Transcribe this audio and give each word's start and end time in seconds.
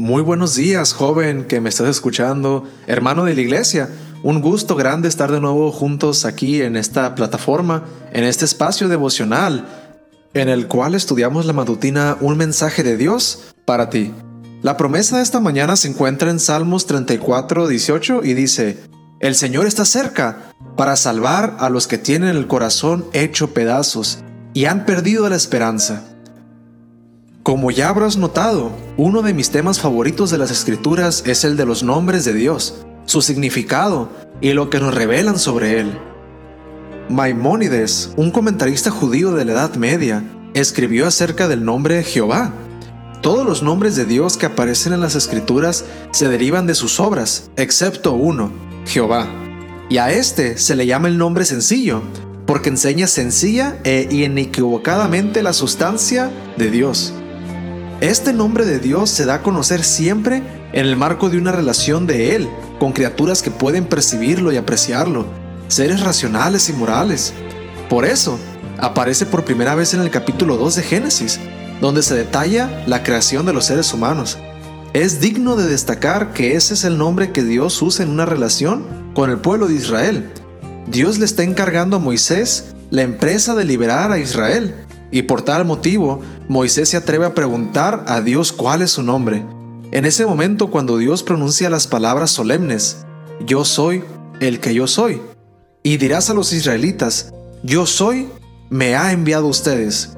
Muy 0.00 0.22
buenos 0.22 0.54
días, 0.54 0.94
joven 0.94 1.44
que 1.44 1.60
me 1.60 1.68
estás 1.68 1.86
escuchando, 1.86 2.66
hermano 2.86 3.26
de 3.26 3.34
la 3.34 3.42
iglesia. 3.42 3.90
Un 4.22 4.40
gusto 4.40 4.74
grande 4.74 5.08
estar 5.08 5.30
de 5.30 5.42
nuevo 5.42 5.70
juntos 5.72 6.24
aquí 6.24 6.62
en 6.62 6.76
esta 6.76 7.14
plataforma, 7.14 7.84
en 8.14 8.24
este 8.24 8.46
espacio 8.46 8.88
devocional, 8.88 9.68
en 10.32 10.48
el 10.48 10.68
cual 10.68 10.94
estudiamos 10.94 11.44
la 11.44 11.52
matutina 11.52 12.16
Un 12.22 12.38
mensaje 12.38 12.82
de 12.82 12.96
Dios 12.96 13.52
para 13.66 13.90
ti. 13.90 14.14
La 14.62 14.78
promesa 14.78 15.18
de 15.18 15.22
esta 15.22 15.38
mañana 15.38 15.76
se 15.76 15.88
encuentra 15.88 16.30
en 16.30 16.40
Salmos 16.40 16.86
34, 16.86 17.68
18 17.68 18.24
y 18.24 18.32
dice, 18.32 18.78
El 19.20 19.34
Señor 19.34 19.66
está 19.66 19.84
cerca 19.84 20.54
para 20.78 20.96
salvar 20.96 21.58
a 21.58 21.68
los 21.68 21.86
que 21.86 21.98
tienen 21.98 22.38
el 22.38 22.46
corazón 22.46 23.04
hecho 23.12 23.52
pedazos 23.52 24.20
y 24.54 24.64
han 24.64 24.86
perdido 24.86 25.28
la 25.28 25.36
esperanza. 25.36 26.09
Como 27.42 27.70
ya 27.70 27.88
habrás 27.88 28.18
notado, 28.18 28.70
uno 28.98 29.22
de 29.22 29.32
mis 29.32 29.48
temas 29.48 29.80
favoritos 29.80 30.30
de 30.30 30.36
las 30.36 30.50
escrituras 30.50 31.22
es 31.24 31.42
el 31.42 31.56
de 31.56 31.64
los 31.64 31.82
nombres 31.82 32.26
de 32.26 32.34
Dios, 32.34 32.84
su 33.06 33.22
significado 33.22 34.10
y 34.42 34.52
lo 34.52 34.68
que 34.68 34.78
nos 34.78 34.94
revelan 34.94 35.38
sobre 35.38 35.80
él. 35.80 35.98
Maimónides, 37.08 38.12
un 38.16 38.30
comentarista 38.30 38.90
judío 38.90 39.32
de 39.32 39.46
la 39.46 39.52
Edad 39.52 39.74
Media, 39.76 40.22
escribió 40.52 41.06
acerca 41.06 41.48
del 41.48 41.64
nombre 41.64 42.04
Jehová. 42.04 42.52
Todos 43.22 43.46
los 43.46 43.62
nombres 43.62 43.96
de 43.96 44.04
Dios 44.04 44.36
que 44.36 44.44
aparecen 44.44 44.92
en 44.92 45.00
las 45.00 45.14
escrituras 45.14 45.86
se 46.10 46.28
derivan 46.28 46.66
de 46.66 46.74
sus 46.74 47.00
obras, 47.00 47.50
excepto 47.56 48.12
uno, 48.12 48.52
Jehová. 48.84 49.26
Y 49.88 49.96
a 49.96 50.12
este 50.12 50.58
se 50.58 50.76
le 50.76 50.84
llama 50.84 51.08
el 51.08 51.16
nombre 51.16 51.46
sencillo, 51.46 52.02
porque 52.46 52.68
enseña 52.68 53.06
sencilla 53.06 53.78
e 53.82 54.08
inequivocadamente 54.10 55.42
la 55.42 55.54
sustancia 55.54 56.30
de 56.58 56.70
Dios. 56.70 57.14
Este 58.00 58.32
nombre 58.32 58.64
de 58.64 58.78
Dios 58.78 59.10
se 59.10 59.26
da 59.26 59.34
a 59.34 59.42
conocer 59.42 59.84
siempre 59.84 60.42
en 60.72 60.86
el 60.86 60.96
marco 60.96 61.28
de 61.28 61.36
una 61.36 61.52
relación 61.52 62.06
de 62.06 62.34
Él 62.34 62.48
con 62.78 62.92
criaturas 62.92 63.42
que 63.42 63.50
pueden 63.50 63.84
percibirlo 63.84 64.50
y 64.50 64.56
apreciarlo, 64.56 65.26
seres 65.68 66.00
racionales 66.00 66.70
y 66.70 66.72
morales. 66.72 67.34
Por 67.90 68.06
eso, 68.06 68.38
aparece 68.78 69.26
por 69.26 69.44
primera 69.44 69.74
vez 69.74 69.92
en 69.92 70.00
el 70.00 70.10
capítulo 70.10 70.56
2 70.56 70.76
de 70.76 70.82
Génesis, 70.82 71.40
donde 71.82 72.02
se 72.02 72.14
detalla 72.14 72.84
la 72.86 73.02
creación 73.02 73.44
de 73.44 73.52
los 73.52 73.66
seres 73.66 73.92
humanos. 73.92 74.38
Es 74.94 75.20
digno 75.20 75.56
de 75.56 75.68
destacar 75.68 76.32
que 76.32 76.56
ese 76.56 76.72
es 76.72 76.84
el 76.84 76.96
nombre 76.96 77.32
que 77.32 77.44
Dios 77.44 77.82
usa 77.82 78.02
en 78.02 78.12
una 78.12 78.24
relación 78.24 79.12
con 79.12 79.28
el 79.28 79.40
pueblo 79.40 79.68
de 79.68 79.74
Israel. 79.74 80.32
Dios 80.86 81.18
le 81.18 81.26
está 81.26 81.42
encargando 81.42 81.96
a 81.96 82.00
Moisés 82.00 82.74
la 82.88 83.02
empresa 83.02 83.54
de 83.54 83.66
liberar 83.66 84.10
a 84.10 84.18
Israel 84.18 84.86
y 85.10 85.22
por 85.22 85.42
tal 85.42 85.64
motivo, 85.64 86.20
Moisés 86.48 86.88
se 86.88 86.96
atreve 86.96 87.26
a 87.26 87.34
preguntar 87.34 88.04
a 88.06 88.20
Dios 88.20 88.52
cuál 88.52 88.82
es 88.82 88.92
su 88.92 89.02
nombre. 89.02 89.44
En 89.92 90.04
ese 90.04 90.24
momento 90.24 90.70
cuando 90.70 90.98
Dios 90.98 91.22
pronuncia 91.22 91.70
las 91.70 91.86
palabras 91.86 92.30
solemnes, 92.30 93.04
Yo 93.44 93.64
soy 93.64 94.04
el 94.40 94.60
que 94.60 94.74
yo 94.74 94.86
soy. 94.86 95.20
Y 95.82 95.96
dirás 95.96 96.30
a 96.30 96.34
los 96.34 96.52
israelitas, 96.52 97.32
Yo 97.62 97.86
soy, 97.86 98.28
me 98.68 98.94
ha 98.94 99.12
enviado 99.12 99.46
a 99.46 99.50
ustedes. 99.50 100.16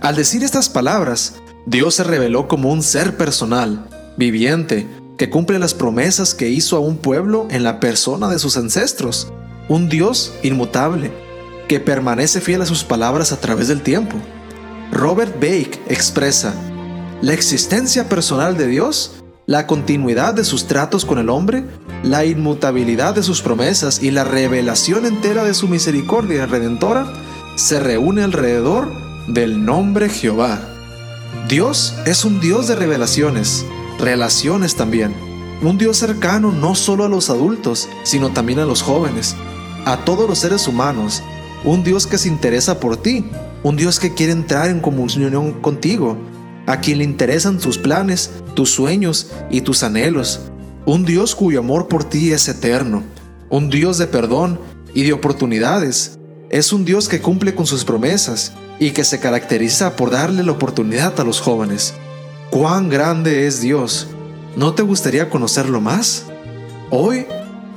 Al 0.00 0.14
decir 0.14 0.44
estas 0.44 0.68
palabras, 0.68 1.34
Dios 1.66 1.96
se 1.96 2.04
reveló 2.04 2.46
como 2.46 2.70
un 2.70 2.82
ser 2.82 3.16
personal, 3.16 3.88
viviente, 4.16 4.86
que 5.18 5.28
cumple 5.30 5.58
las 5.58 5.74
promesas 5.74 6.34
que 6.34 6.48
hizo 6.48 6.76
a 6.76 6.80
un 6.80 6.96
pueblo 6.96 7.48
en 7.50 7.64
la 7.64 7.80
persona 7.80 8.28
de 8.28 8.38
sus 8.38 8.56
ancestros. 8.56 9.32
Un 9.68 9.88
Dios 9.88 10.32
inmutable, 10.44 11.10
que 11.68 11.80
permanece 11.80 12.40
fiel 12.40 12.62
a 12.62 12.66
sus 12.66 12.82
palabras 12.82 13.32
a 13.32 13.40
través 13.40 13.68
del 13.68 13.82
tiempo. 13.82 14.16
Robert 14.90 15.34
Bake 15.34 15.80
expresa, 15.88 16.54
la 17.20 17.34
existencia 17.34 18.08
personal 18.08 18.56
de 18.56 18.66
Dios, 18.66 19.22
la 19.46 19.66
continuidad 19.66 20.34
de 20.34 20.44
sus 20.44 20.66
tratos 20.66 21.04
con 21.04 21.18
el 21.18 21.28
hombre, 21.28 21.64
la 22.02 22.24
inmutabilidad 22.24 23.14
de 23.14 23.22
sus 23.22 23.42
promesas 23.42 24.02
y 24.02 24.10
la 24.10 24.24
revelación 24.24 25.04
entera 25.06 25.44
de 25.44 25.54
su 25.54 25.68
misericordia 25.68 26.46
redentora 26.46 27.12
se 27.56 27.80
reúne 27.80 28.22
alrededor 28.22 28.90
del 29.28 29.64
nombre 29.64 30.08
Jehová. 30.08 30.60
Dios 31.48 31.94
es 32.06 32.24
un 32.24 32.40
Dios 32.40 32.68
de 32.68 32.76
revelaciones, 32.76 33.64
relaciones 33.98 34.76
también. 34.76 35.14
Un 35.60 35.76
Dios 35.76 35.96
cercano 35.96 36.52
no 36.52 36.74
solo 36.74 37.04
a 37.04 37.08
los 37.08 37.30
adultos, 37.30 37.88
sino 38.04 38.30
también 38.30 38.60
a 38.60 38.64
los 38.64 38.82
jóvenes, 38.82 39.34
a 39.84 40.04
todos 40.04 40.28
los 40.28 40.38
seres 40.38 40.68
humanos, 40.68 41.22
un 41.64 41.84
Dios 41.84 42.06
que 42.06 42.18
se 42.18 42.28
interesa 42.28 42.80
por 42.80 42.96
ti, 42.96 43.24
un 43.62 43.76
Dios 43.76 43.98
que 43.98 44.14
quiere 44.14 44.32
entrar 44.32 44.70
en 44.70 44.80
comunión 44.80 45.60
contigo, 45.60 46.16
a 46.66 46.80
quien 46.80 46.98
le 46.98 47.04
interesan 47.04 47.58
tus 47.58 47.78
planes, 47.78 48.30
tus 48.54 48.70
sueños 48.70 49.30
y 49.50 49.62
tus 49.62 49.82
anhelos, 49.82 50.40
un 50.84 51.04
Dios 51.04 51.34
cuyo 51.34 51.60
amor 51.60 51.88
por 51.88 52.04
ti 52.04 52.32
es 52.32 52.48
eterno, 52.48 53.02
un 53.48 53.70
Dios 53.70 53.98
de 53.98 54.06
perdón 54.06 54.60
y 54.94 55.04
de 55.04 55.12
oportunidades, 55.12 56.18
es 56.50 56.72
un 56.72 56.84
Dios 56.84 57.08
que 57.08 57.20
cumple 57.20 57.54
con 57.54 57.66
sus 57.66 57.84
promesas 57.84 58.52
y 58.78 58.92
que 58.92 59.04
se 59.04 59.20
caracteriza 59.20 59.96
por 59.96 60.10
darle 60.10 60.42
la 60.42 60.52
oportunidad 60.52 61.18
a 61.20 61.24
los 61.24 61.40
jóvenes. 61.40 61.94
¡Cuán 62.50 62.88
grande 62.88 63.46
es 63.46 63.60
Dios! 63.60 64.06
¿No 64.56 64.74
te 64.74 64.82
gustaría 64.82 65.28
conocerlo 65.28 65.80
más? 65.80 66.24
Hoy, 66.90 67.26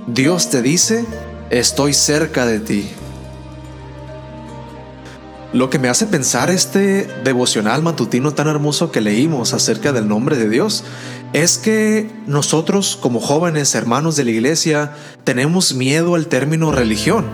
Dios 0.07 0.49
te 0.49 0.61
dice, 0.61 1.05
estoy 1.49 1.93
cerca 1.93 2.45
de 2.45 2.59
ti. 2.59 2.89
Lo 5.53 5.69
que 5.69 5.79
me 5.79 5.89
hace 5.89 6.05
pensar 6.05 6.49
este 6.49 7.09
devocional 7.25 7.83
matutino 7.83 8.33
tan 8.33 8.47
hermoso 8.47 8.89
que 8.89 9.01
leímos 9.01 9.53
acerca 9.53 9.91
del 9.91 10.07
nombre 10.07 10.37
de 10.37 10.47
Dios 10.47 10.85
es 11.33 11.57
que 11.57 12.09
nosotros 12.25 12.97
como 13.01 13.19
jóvenes 13.19 13.75
hermanos 13.75 14.15
de 14.15 14.23
la 14.23 14.31
iglesia 14.31 14.93
tenemos 15.25 15.73
miedo 15.73 16.15
al 16.15 16.27
término 16.27 16.71
religión. 16.71 17.25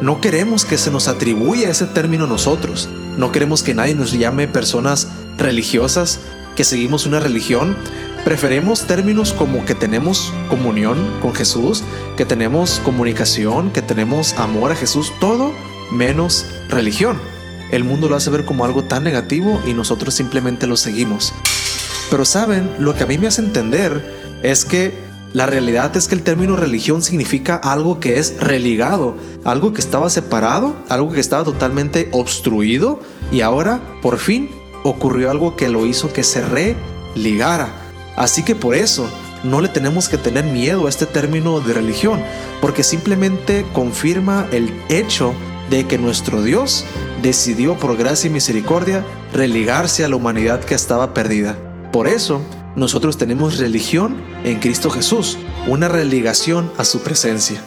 No 0.00 0.22
queremos 0.22 0.64
que 0.64 0.78
se 0.78 0.90
nos 0.90 1.06
atribuya 1.06 1.68
ese 1.68 1.84
término 1.84 2.24
a 2.24 2.28
nosotros. 2.28 2.88
No 3.18 3.30
queremos 3.30 3.62
que 3.62 3.74
nadie 3.74 3.94
nos 3.94 4.12
llame 4.12 4.48
personas 4.48 5.08
religiosas, 5.36 6.20
que 6.56 6.64
seguimos 6.64 7.04
una 7.04 7.20
religión. 7.20 7.76
Preferemos 8.24 8.86
términos 8.86 9.34
como 9.34 9.66
que 9.66 9.74
tenemos 9.74 10.32
comunión 10.48 10.96
con 11.20 11.34
Jesús, 11.34 11.84
que 12.16 12.24
tenemos 12.24 12.80
comunicación, 12.82 13.70
que 13.70 13.82
tenemos 13.82 14.32
amor 14.38 14.72
a 14.72 14.76
Jesús, 14.76 15.12
todo 15.20 15.52
menos 15.92 16.46
religión 16.70 17.35
el 17.70 17.84
mundo 17.84 18.08
lo 18.08 18.16
hace 18.16 18.30
ver 18.30 18.44
como 18.44 18.64
algo 18.64 18.84
tan 18.84 19.04
negativo 19.04 19.60
y 19.66 19.74
nosotros 19.74 20.14
simplemente 20.14 20.66
lo 20.66 20.76
seguimos. 20.76 21.32
Pero 22.10 22.24
saben, 22.24 22.70
lo 22.78 22.94
que 22.94 23.04
a 23.04 23.06
mí 23.06 23.18
me 23.18 23.26
hace 23.26 23.42
entender 23.42 24.38
es 24.42 24.64
que 24.64 25.06
la 25.32 25.46
realidad 25.46 25.96
es 25.96 26.08
que 26.08 26.14
el 26.14 26.22
término 26.22 26.56
religión 26.56 27.02
significa 27.02 27.56
algo 27.56 28.00
que 28.00 28.18
es 28.18 28.40
religado, 28.40 29.16
algo 29.44 29.72
que 29.72 29.80
estaba 29.80 30.08
separado, 30.08 30.76
algo 30.88 31.12
que 31.12 31.20
estaba 31.20 31.44
totalmente 31.44 32.08
obstruido 32.12 33.00
y 33.32 33.40
ahora 33.40 33.80
por 34.02 34.18
fin 34.18 34.48
ocurrió 34.84 35.30
algo 35.30 35.56
que 35.56 35.68
lo 35.68 35.84
hizo 35.84 36.12
que 36.12 36.22
se 36.22 36.42
religara. 36.42 37.68
Así 38.16 38.44
que 38.44 38.54
por 38.54 38.74
eso 38.74 39.08
no 39.44 39.60
le 39.60 39.68
tenemos 39.68 40.08
que 40.08 40.16
tener 40.16 40.44
miedo 40.44 40.86
a 40.86 40.88
este 40.88 41.06
término 41.06 41.60
de 41.60 41.74
religión, 41.74 42.22
porque 42.60 42.82
simplemente 42.82 43.66
confirma 43.72 44.46
el 44.52 44.72
hecho 44.88 45.34
de 45.70 45.86
que 45.86 45.98
nuestro 45.98 46.42
Dios 46.42 46.84
decidió 47.26 47.76
por 47.76 47.96
gracia 47.96 48.28
y 48.28 48.32
misericordia 48.32 49.04
religarse 49.32 50.04
a 50.04 50.08
la 50.08 50.14
humanidad 50.14 50.60
que 50.60 50.76
estaba 50.76 51.12
perdida. 51.12 51.56
Por 51.90 52.06
eso, 52.06 52.40
nosotros 52.76 53.18
tenemos 53.18 53.58
religión 53.58 54.22
en 54.44 54.60
Cristo 54.60 54.90
Jesús, 54.90 55.36
una 55.66 55.88
religación 55.88 56.70
a 56.78 56.84
su 56.84 57.00
presencia. 57.00 57.60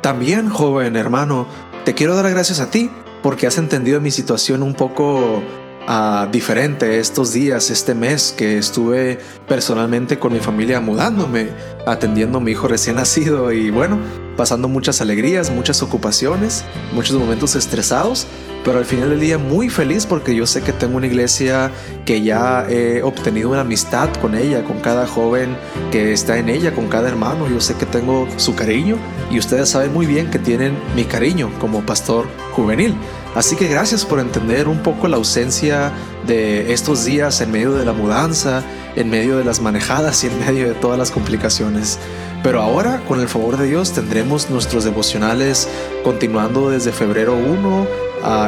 También, 0.00 0.48
joven 0.48 0.96
hermano, 0.96 1.46
te 1.84 1.92
quiero 1.92 2.16
dar 2.16 2.30
gracias 2.30 2.60
a 2.60 2.70
ti 2.70 2.90
porque 3.22 3.46
has 3.46 3.58
entendido 3.58 4.00
mi 4.00 4.10
situación 4.10 4.62
un 4.62 4.72
poco 4.72 5.42
uh, 5.88 6.30
diferente 6.30 6.98
estos 6.98 7.32
días, 7.32 7.70
este 7.70 7.94
mes 7.94 8.34
que 8.36 8.58
estuve 8.58 9.18
personalmente 9.48 10.18
con 10.18 10.32
mi 10.32 10.40
familia 10.40 10.80
mudándome, 10.80 11.48
atendiendo 11.86 12.38
a 12.38 12.40
mi 12.40 12.52
hijo 12.52 12.68
recién 12.68 12.96
nacido 12.96 13.52
y 13.52 13.70
bueno, 13.70 13.98
pasando 14.36 14.68
muchas 14.68 15.00
alegrías, 15.00 15.50
muchas 15.50 15.82
ocupaciones, 15.82 16.64
muchos 16.92 17.16
momentos 17.18 17.54
estresados, 17.56 18.26
pero 18.64 18.78
al 18.78 18.84
final 18.84 19.10
del 19.10 19.20
día 19.20 19.38
muy 19.38 19.68
feliz 19.68 20.06
porque 20.06 20.34
yo 20.34 20.46
sé 20.46 20.62
que 20.62 20.72
tengo 20.72 20.96
una 20.96 21.06
iglesia 21.06 21.70
que 22.06 22.22
ya 22.22 22.66
he 22.68 23.02
obtenido 23.02 23.50
una 23.50 23.60
amistad 23.60 24.08
con 24.20 24.34
ella, 24.34 24.64
con 24.64 24.80
cada 24.80 25.06
joven 25.06 25.56
que 25.92 26.12
está 26.12 26.38
en 26.38 26.48
ella, 26.48 26.74
con 26.74 26.88
cada 26.88 27.08
hermano. 27.08 27.46
Yo 27.48 27.60
sé 27.60 27.74
que 27.74 27.86
tengo 27.86 28.26
su 28.36 28.54
cariño 28.54 28.96
y 29.30 29.38
ustedes 29.38 29.68
saben 29.68 29.92
muy 29.92 30.06
bien 30.06 30.30
que 30.30 30.38
tienen 30.38 30.76
mi 30.96 31.04
cariño 31.04 31.50
como 31.60 31.84
pastor 31.84 32.26
juvenil. 32.52 32.94
Así 33.34 33.56
que 33.56 33.66
gracias 33.66 34.04
por 34.04 34.20
entender 34.20 34.68
un 34.68 34.82
poco 34.82 35.08
la 35.08 35.16
ausencia 35.16 35.92
de 36.26 36.72
estos 36.72 37.04
días 37.04 37.40
en 37.40 37.50
medio 37.50 37.72
de 37.72 37.84
la 37.84 37.92
mudanza, 37.92 38.62
en 38.94 39.10
medio 39.10 39.38
de 39.38 39.44
las 39.44 39.60
manejadas 39.60 40.22
y 40.22 40.28
en 40.28 40.38
medio 40.38 40.68
de 40.68 40.74
todas 40.74 40.98
las 40.98 41.10
complicaciones. 41.10 41.98
Pero 42.44 42.62
ahora, 42.62 43.00
con 43.08 43.20
el 43.20 43.28
favor 43.28 43.56
de 43.56 43.66
Dios, 43.66 43.92
tendremos 43.92 44.50
nuestros 44.50 44.84
devocionales 44.84 45.68
continuando 46.04 46.70
desde 46.70 46.92
febrero 46.92 47.34
1 47.34 47.86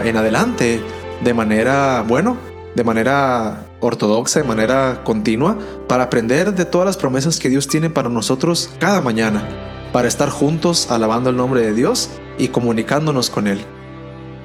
en 0.05 0.17
adelante, 0.17 0.81
de 1.25 1.35
manera, 1.35 2.05
bueno, 2.07 2.37
de 2.75 2.85
manera 2.85 3.67
ortodoxa 3.81 4.41
de 4.41 4.47
manera 4.47 5.03
continua 5.05 5.57
para 5.89 6.05
aprender 6.05 6.55
de 6.55 6.65
todas 6.65 6.87
las 6.87 6.97
promesas 6.97 7.39
que 7.39 7.49
Dios 7.49 7.69
tiene 7.69 7.91
para 7.91 8.09
nosotros 8.09 8.71
cada 8.79 9.01
mañana, 9.01 9.49
para 9.93 10.09
estar 10.09 10.29
juntos 10.29 10.91
alabando 10.91 11.31
el 11.31 11.37
nombre 11.37 11.63
de 11.63 11.73
Dios 11.73 12.11
y 12.39 12.49
comunicándonos 12.49 13.31
con 13.31 13.47
Él. 13.47 13.65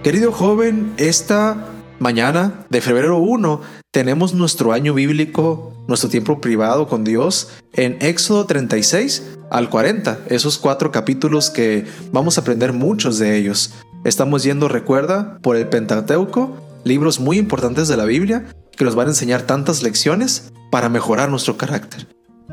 Querido 0.03 0.31
joven, 0.31 0.93
esta 0.97 1.67
mañana 1.99 2.65
de 2.71 2.81
febrero 2.81 3.19
1 3.19 3.61
tenemos 3.91 4.33
nuestro 4.33 4.73
año 4.73 4.95
bíblico, 4.95 5.73
nuestro 5.87 6.09
tiempo 6.09 6.41
privado 6.41 6.87
con 6.87 7.03
Dios 7.03 7.49
en 7.73 7.97
Éxodo 8.01 8.47
36 8.47 9.37
al 9.51 9.69
40, 9.69 10.21
esos 10.29 10.57
cuatro 10.57 10.91
capítulos 10.91 11.51
que 11.51 11.85
vamos 12.11 12.37
a 12.37 12.41
aprender 12.41 12.73
muchos 12.73 13.19
de 13.19 13.37
ellos. 13.37 13.75
Estamos 14.03 14.41
yendo, 14.41 14.67
recuerda, 14.67 15.37
por 15.43 15.55
el 15.55 15.67
Pentateuco, 15.67 16.57
libros 16.83 17.19
muy 17.19 17.37
importantes 17.37 17.87
de 17.87 17.97
la 17.97 18.05
Biblia 18.05 18.47
que 18.75 18.85
nos 18.85 18.95
van 18.95 19.05
a 19.05 19.11
enseñar 19.11 19.43
tantas 19.43 19.83
lecciones 19.83 20.51
para 20.71 20.89
mejorar 20.89 21.29
nuestro 21.29 21.57
carácter. 21.57 22.07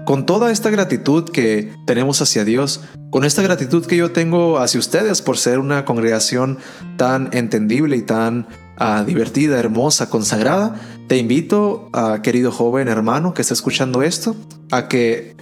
Con 0.08 0.24
toda 0.24 0.50
esta 0.50 0.70
gratitud 0.70 1.28
que 1.28 1.70
tenemos 1.84 2.22
hacia 2.22 2.42
Dios, 2.46 2.80
con 3.10 3.26
esta 3.26 3.42
gratitud 3.42 3.84
que 3.84 3.98
yo 3.98 4.10
tengo 4.10 4.58
hacia 4.58 4.80
ustedes 4.80 5.20
por 5.20 5.36
ser 5.36 5.58
una 5.58 5.84
congregación 5.84 6.56
tan 6.96 7.28
entendible 7.34 7.94
y 7.94 8.00
tan 8.00 8.48
ah, 8.78 9.04
divertida, 9.06 9.58
hermosa, 9.58 10.08
consagrada, 10.08 10.80
te 11.08 11.18
invito, 11.18 11.90
a 11.92 12.22
querido 12.22 12.50
joven 12.52 12.88
hermano 12.88 13.34
que 13.34 13.42
está 13.42 13.52
escuchando 13.52 14.00
esto, 14.00 14.34
a 14.70 14.88
que 14.88 15.36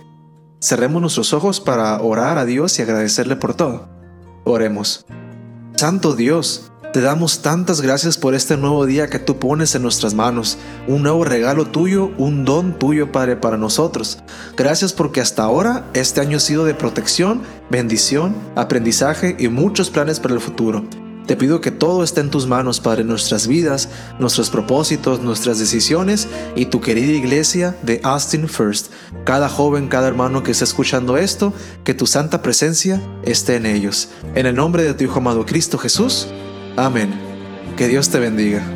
cerremos 0.60 1.00
nuestros 1.00 1.32
ojos 1.32 1.60
para 1.60 2.02
orar 2.02 2.36
a 2.36 2.44
Dios 2.44 2.76
y 2.80 2.82
agradecerle 2.82 3.36
por 3.36 3.54
todo. 3.54 3.88
Oremos. 4.42 5.06
Santo 5.76 6.16
Dios, 6.16 6.72
te 6.96 7.02
damos 7.02 7.42
tantas 7.42 7.82
gracias 7.82 8.16
por 8.16 8.34
este 8.34 8.56
nuevo 8.56 8.86
día 8.86 9.08
que 9.08 9.18
tú 9.18 9.38
pones 9.38 9.74
en 9.74 9.82
nuestras 9.82 10.14
manos, 10.14 10.56
un 10.88 11.02
nuevo 11.02 11.26
regalo 11.26 11.66
tuyo, 11.66 12.10
un 12.16 12.46
don 12.46 12.78
tuyo, 12.78 13.12
Padre, 13.12 13.36
para 13.36 13.58
nosotros. 13.58 14.20
Gracias 14.56 14.94
porque 14.94 15.20
hasta 15.20 15.42
ahora 15.42 15.84
este 15.92 16.22
año 16.22 16.38
ha 16.38 16.40
sido 16.40 16.64
de 16.64 16.72
protección, 16.72 17.42
bendición, 17.68 18.34
aprendizaje 18.54 19.36
y 19.38 19.48
muchos 19.48 19.90
planes 19.90 20.20
para 20.20 20.32
el 20.32 20.40
futuro. 20.40 20.84
Te 21.26 21.36
pido 21.36 21.60
que 21.60 21.70
todo 21.70 22.02
esté 22.02 22.22
en 22.22 22.30
tus 22.30 22.46
manos, 22.46 22.80
Padre, 22.80 23.04
nuestras 23.04 23.46
vidas, 23.46 23.90
nuestros 24.18 24.48
propósitos, 24.48 25.20
nuestras 25.20 25.58
decisiones 25.58 26.28
y 26.54 26.64
tu 26.64 26.80
querida 26.80 27.12
iglesia 27.12 27.76
de 27.82 28.00
Austin 28.04 28.48
First. 28.48 28.90
Cada 29.24 29.50
joven, 29.50 29.88
cada 29.88 30.08
hermano 30.08 30.42
que 30.42 30.52
esté 30.52 30.64
escuchando 30.64 31.18
esto, 31.18 31.52
que 31.84 31.92
tu 31.92 32.06
santa 32.06 32.40
presencia 32.40 33.02
esté 33.22 33.56
en 33.56 33.66
ellos. 33.66 34.08
En 34.34 34.46
el 34.46 34.54
nombre 34.54 34.82
de 34.82 34.94
tu 34.94 35.04
Hijo 35.04 35.18
amado 35.18 35.44
Cristo 35.44 35.76
Jesús. 35.76 36.28
Amén. 36.76 37.10
Que 37.76 37.88
Dios 37.88 38.10
te 38.10 38.18
bendiga. 38.18 38.75